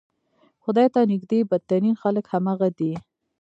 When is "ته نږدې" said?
0.93-1.39